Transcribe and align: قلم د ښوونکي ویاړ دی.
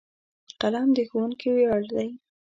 قلم 0.61 0.87
د 0.95 0.99
ښوونکي 1.09 1.49
ویاړ 1.55 1.81
دی. 1.95 2.07